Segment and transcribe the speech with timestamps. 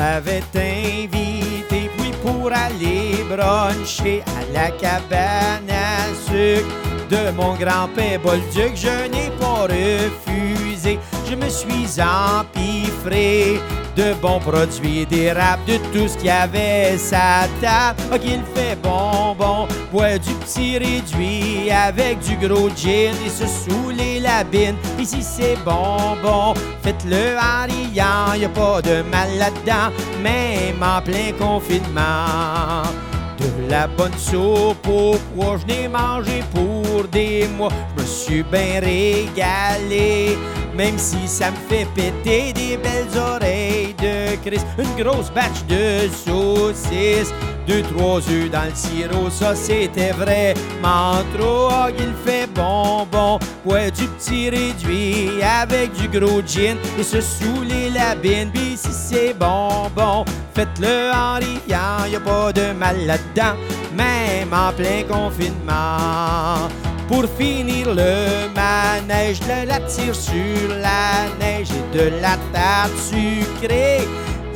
[0.00, 6.74] m'avait invité, puis pour aller bruncher à la cabane à sucre
[7.10, 10.98] de mon grand-père Bolduc, je n'ai pas refusé.
[11.28, 13.60] Je me suis empiffré
[13.94, 18.18] de bons produits d'érable, de tout ce qu'il y avait sa table.
[18.22, 19.19] Qu'il fait bonbon,
[20.50, 24.76] petit réduit avec du gros gin et se saouler la bine.
[24.98, 31.32] Ici c'est bonbon, faites-le en riant, y a pas de mal là-dedans, même en plein
[31.38, 32.82] confinement.
[33.38, 35.16] De la bonne soupe au
[35.58, 37.70] je n'ai mangé pour des mois.
[37.96, 40.36] Je me suis bien régalé,
[40.74, 44.66] même si ça me fait péter des belles oreilles de Christ.
[44.78, 47.32] Une grosse batch de saucisses,
[47.70, 51.70] deux, trois œufs dans le sirop, ça c'était vraiment trop.
[51.96, 58.16] Il fait bonbon, ouais, du petit réduit avec du gros gin et se saouler la
[58.16, 58.50] bine.
[58.52, 63.56] Puis si c'est bonbon, faites-le en riant, y a pas de mal là-dedans,
[63.94, 66.68] même en plein confinement.
[67.06, 74.08] Pour finir le manège, de la tire sur la neige et de la tarte sucrée.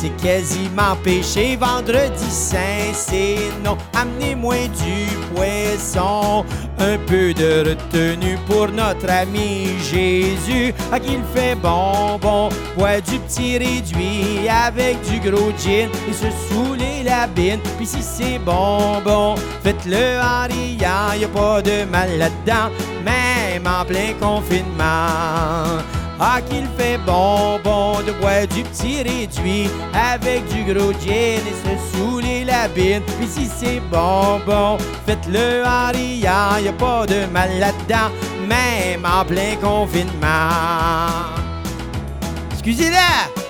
[0.00, 3.76] C'est quasiment péché, vendredi saint, c'est non.
[3.92, 6.44] Amenez-moi du poisson,
[6.78, 10.72] un peu de retenue pour notre ami Jésus.
[10.92, 17.02] À qu'il fait bonbon, bois du petit réduit avec du gros gin et se saouler
[17.04, 17.58] la bine.
[17.76, 22.70] Puis si c'est bonbon, faites-le en riant, y a pas de mal là-dedans,
[23.04, 25.82] même en plein confinement.
[26.20, 31.96] Ah, qu'il fait bonbon de boire du petit réduit avec du gros gin et se
[31.96, 33.02] saouler la bine.
[33.18, 38.10] Puis si c'est bonbon, faites-le en riant, y pas de mal là-dedans,
[38.48, 40.98] même en plein confinement.
[42.52, 43.47] Excusez-la!